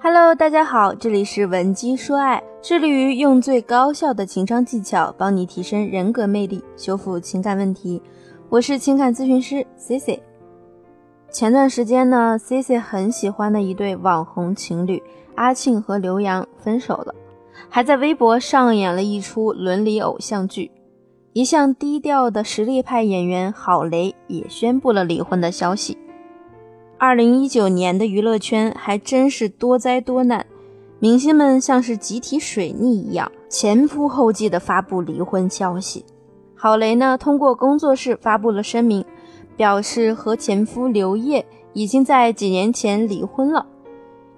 [0.00, 8.00] Hello，大家好，这里是文姬说爱，致力于用最高效的情商技巧帮你提升人格魅力，修复情感问题。
[8.48, 10.22] 我是情感咨询师 C C。
[11.32, 15.02] 前段时间呢，C C 很喜欢的一对网红情侣
[15.34, 17.12] 阿庆和刘洋分手了，
[17.68, 20.70] 还在微博上演了一出伦理偶像剧。
[21.32, 25.98] 一向低调的实力派演员郝蕾也宣布了离婚的消息。
[27.00, 30.44] 二零一九年的娱乐圈还真是多灾多难，
[30.98, 36.04] 明星们像是集体水逆一样，前仆后继地发布离婚消息。
[36.56, 39.04] 郝蕾呢，通过工作室发布了声明，
[39.56, 43.64] 表示和前夫刘烨已经在几年前离婚了，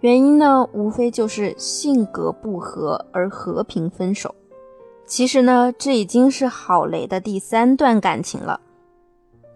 [0.00, 4.34] 原因呢，无非就是性格不合而和平分手。
[5.06, 8.60] 其实呢，这已经是郝蕾的第三段感情了。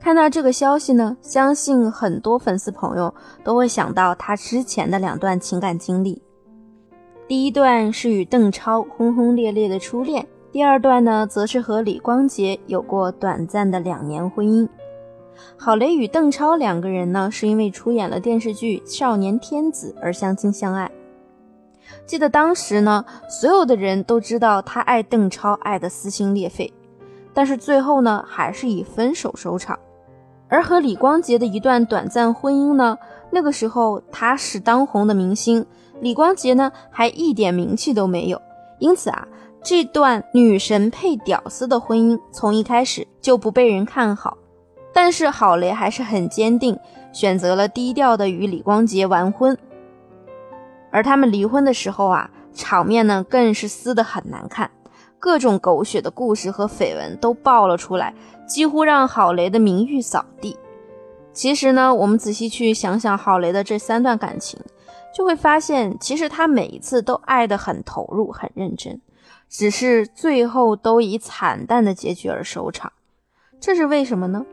[0.07, 6.23] 看到这个消息呢，相信很多粉丝朋友都会想到他之前的两段情感经历。
[7.27, 14.69] 第一段是与邓超轰轰烈烈的初恋，第二段呢，则是和李光洁有过短暂的两年婚姻。
[15.57, 20.89] 郝蕾与邓超两个人呢，是因为出演了电视剧《少年天子》而相亲相爱。
[22.07, 26.73] 记得当时呢，所有的人都知道他爱邓超，爱得撕心裂肺，
[27.35, 29.77] 但是最后呢，还是以分手收场。
[30.49, 32.99] 而和李光洁的一段短暂婚姻呢，
[33.31, 35.67] 那个时候他是当红的明星，
[36.01, 38.41] 李光洁呢还一点名气都没有，
[38.79, 39.27] 因此啊，
[39.63, 44.39] 这段女神配屌丝的婚姻从一开始就不被人看好。
[44.93, 46.79] 但是郝蕾还是很坚定，
[47.13, 49.59] 选择了低调的与李光洁完婚。
[50.91, 54.71] 而他们离婚的时候啊，场面呢更是撕得很难看。
[55.19, 58.15] 各种狗血的故事和绯闻都爆了出来，
[58.47, 60.57] 几乎让郝雷的名誉扫地。
[61.33, 64.59] 其实呢，我们仔细去想想郝雷的这三段感情，
[65.15, 69.01] 就会发现，其实他每一次都爱得很投入、很认真，
[69.49, 72.93] 只是最后都以惨淡的结局而收场。
[73.61, 74.45] 这是为什么呢？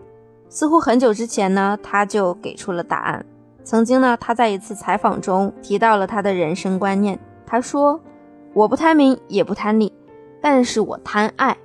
[0.50, 3.26] 似乎很久之前呢，他就给出了答案。
[3.64, 8.00] 曾经呢，他在一次采访中提到了他的人生观念，他说
[8.54, 9.94] ：“我不贪名，也不贪利。”
[10.44, 11.56] 但是我贪爱，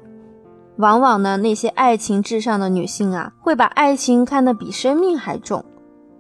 [0.77, 5.65] 往往呢，那些爱情至上的女性啊，会把爱情看得比生命还重，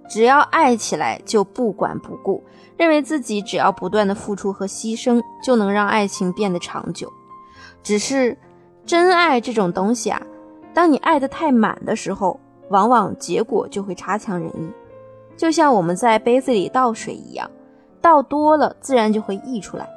[0.08, 2.42] 只要爱起来就不管不顾，
[2.76, 7.08] 认为自己只要不断的付出和牺牲，就能让爱情变得长久。
[7.80, 8.36] 只是
[8.84, 10.20] 真爱这种东西啊，
[10.74, 12.40] 当你爱得太满的时候，
[12.70, 14.68] 往往结果就会差强人意，
[15.36, 17.48] 就像我们在杯子里倒水一样，
[18.00, 19.88] 倒多了自然就会溢出来。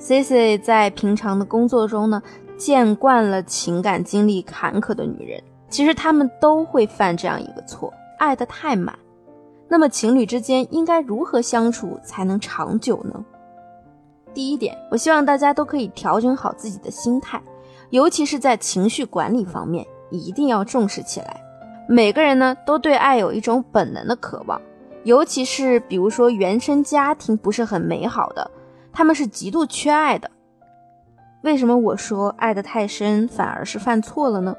[0.00, 2.22] C C 在平常的工作中呢，
[2.56, 8.98] 见惯了情感经历坎坷的女人，其实她们都会犯这样一个错，爱得太满。
[9.68, 13.22] 那么情侣之间应该如何相处才能长久呢？
[14.32, 17.40] 第一点，我希望大家都可以调整好自己的心态，
[17.90, 21.42] 尤其是在情绪管理方面，一定要重视起来。
[21.86, 24.58] 每个人呢，都对爱有一种本能的渴望，
[25.04, 28.50] 尤其是比如说原生家庭不是很美好的。
[28.92, 30.30] 他们是极度缺爱的，
[31.42, 34.54] 为什么我说爱得太深反而是犯错了呢？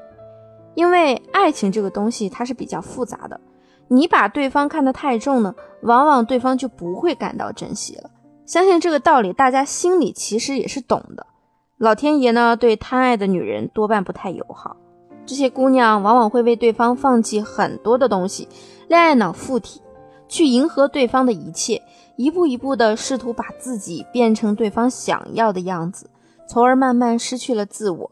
[0.74, 3.40] 因为爱情这个东西它是比较复杂的，
[3.88, 8.10] 你把对方看得太重呢，往往对方就不会感到珍惜了。
[8.46, 11.26] 相信这个道理，大家心里其实也是懂的。
[11.76, 14.76] 老天爷呢，对贪爱的女人多半不太友好，
[15.26, 18.48] 这些姑娘往往会为对方放弃很多的东西，
[18.88, 19.80] 恋爱脑附体。
[20.32, 21.82] 去迎合对方的一切，
[22.16, 26.08] 一步一步的试图把自己变成对方想要的样子，
[26.48, 28.10] 从而慢慢失去了自我。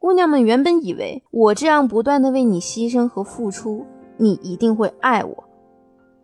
[0.00, 3.86] 姑娘们原本以为我这样不断的为你牺牲和付出，
[4.16, 5.44] 你一定会爱我。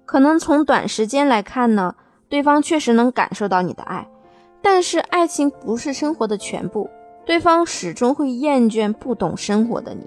[0.05, 1.95] 可能从短时间来看呢，
[2.29, 4.09] 对方确实能感受到你的爱，
[4.61, 6.91] 但是爱情不是生活的全部，
[7.25, 10.05] 对方始终会厌倦不懂生活的你。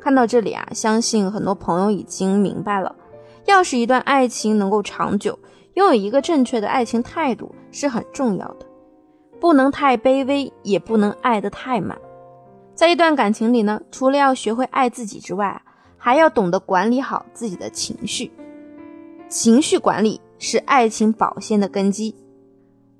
[0.00, 2.94] 看到这里啊，相信很多朋友已经明白了。
[3.48, 5.38] 要是一段爱情能够长久，
[5.72, 8.66] 拥有一个正确的爱情态度是很重要的，
[9.40, 11.98] 不能太卑微，也不能爱得太满。
[12.74, 15.62] 在一段感情里呢，除了要学会爱自己之外，
[15.96, 18.30] 还要懂得管理好自己的情绪。
[19.30, 22.14] 情绪管理是爱情保鲜的根基。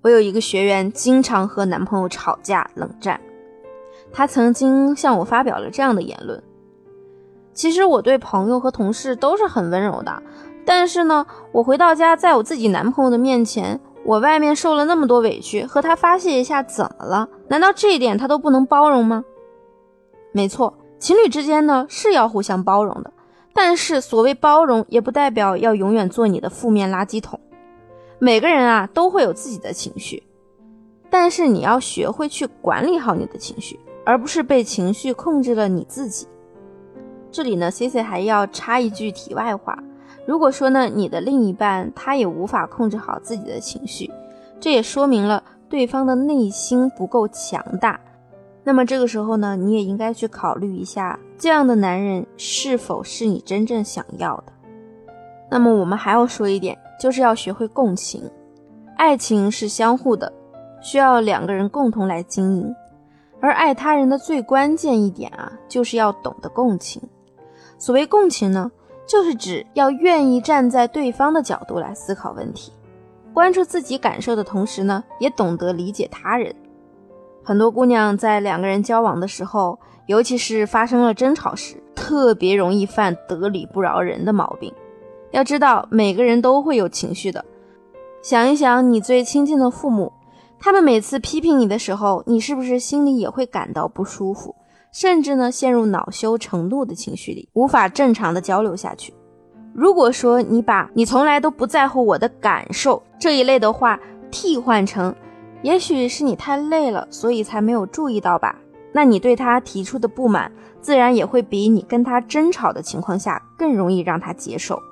[0.00, 3.20] 我有一个学员，经常和男朋友吵架冷战，
[4.10, 6.42] 她曾经向我发表了这样的言论。
[7.58, 10.22] 其实我对朋友和同事都是很温柔的，
[10.64, 17.28] 但是呢，我回到家，在我自己男朋友的面前，我外面受了那么多委屈，和他发泄一下怎么了？
[17.48, 19.24] 难道这一点他都不能包容吗？
[20.30, 23.12] 没错，情侣之间呢是要互相包容的，
[23.52, 27.40] 但是所谓包容，也不代表要永远做你的负面垃圾桶。
[28.20, 30.22] 每个人啊都会有自己的情绪，
[31.10, 36.28] 但是你要学会去管理好你的情绪，而不是被情绪控制了你自己。
[37.38, 39.78] 这里呢，C C 还要插一句题外话：
[40.26, 44.10] 如果说呢，你的另一半他也无法控制好自己的情绪，
[44.58, 48.00] 这也说明了对方的内心不够强大。
[48.64, 54.52] 那么这个时候呢，你也应该去考虑一下，这样的男人是否是你真正想要的。
[55.48, 58.28] 那么我们还要说一点，就是要学会共情。
[58.96, 60.32] 爱情是相互的，
[60.80, 62.74] 需要两个人共同来经营。
[63.40, 67.00] 而爱他人的最关键一点啊，就是要懂得共情。
[67.78, 68.70] 所谓共情呢，
[69.06, 72.72] 就是指要愿意站在对方的角度来思考问题，
[73.32, 76.54] 关注自己感受的同时呢，也懂得理解他人。
[77.44, 84.72] 很多姑娘在两个人交往的时候，尤其是发生了争吵时，特别容易犯得理不饶人的毛病。
[85.30, 87.44] 要知道，每个人都会有情绪的。
[88.20, 90.12] 想一想，你最亲近的父母，
[90.58, 94.54] 他们每次批评你的时候，你是不是心里也会感到不舒服？
[95.00, 99.14] 甚至呢，陷入恼羞成怒的情绪里，无法正常的交流下去。
[99.72, 103.96] 如果说你把你从来都不在乎我的感受这一类的话
[104.28, 105.14] 替换成，
[105.62, 108.58] 也许是你太累了，所以才没有注意到吧？
[108.90, 110.50] 那你对他提出的不满，
[110.80, 114.82] 自然也会比你跟他争吵的情况下更容易让他接受。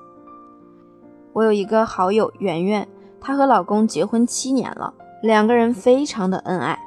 [1.33, 2.87] 我有一个好友圆圆，
[3.21, 4.95] 她和老公结婚七年了，
[5.25, 6.79] 两个人非常的恩爱，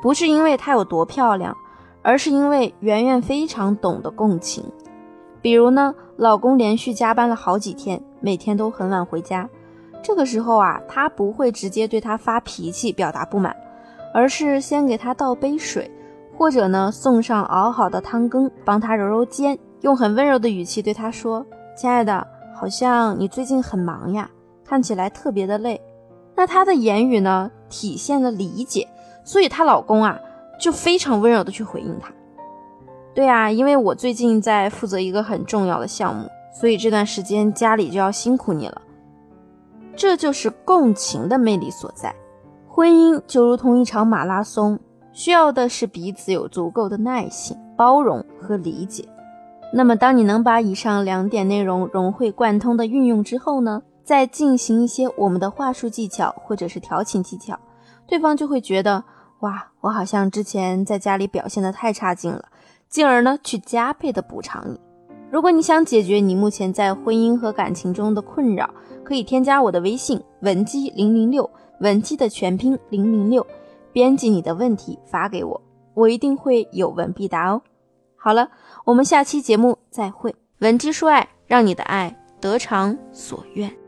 [0.00, 1.56] 不是因为她有多漂亮。
[2.02, 4.64] 而是因为圆圆非常懂得共情，
[5.42, 9.48] 比如呢，老公连续加班了好几天，每天都很晚回家，
[10.02, 13.54] 这个时候啊，她不会直接对他发脾气表达不满，
[14.14, 15.90] 而是先给他倒杯水，
[16.36, 21.44] 或者呢送上熬好的汤羹，帮他揉揉肩，用很温柔的语气对他说
[21.76, 24.30] ：“亲爱的，好像你最近很忙呀，
[24.64, 25.80] 看起来特别的累。”
[26.34, 28.88] 那她的言语呢，体现了理解，
[29.22, 30.18] 所以她老公啊。
[30.60, 32.12] 就非常温柔的去回应他。
[33.12, 38.80] 对啊，因为我最近在负责一个很重要的项目，所以这段时间家里就要辛苦你了。
[39.96, 42.14] 这就是共情的魅力所在。
[42.68, 44.78] 婚姻就如同一场马拉松，
[45.12, 49.08] 需要的是彼此有足够的耐心、包容和理解。
[49.72, 57.58] 那么，当你能把以上两点内容融会贯通的运用之后呢，再进行一些我们的话术技巧或者是调情技巧，
[58.06, 59.02] 对方就会觉得。
[59.40, 62.44] 哇，我好像之前在家里表现的太差劲了，
[62.88, 64.78] 进而呢去加倍的补偿你。
[65.30, 68.68] 如果你想解决你目前在婚姻和感情中的困扰，
[69.02, 71.48] 可以添加我的微信文姬零零六，
[71.80, 73.46] 文姬的全拼零零六，
[73.92, 75.58] 编辑你的问题发给我，
[75.94, 77.62] 我一定会有问必答哦。
[78.16, 78.50] 好了，
[78.84, 80.34] 我们下期节目再会。
[80.58, 83.79] 文姬说爱，让你的爱得偿所愿。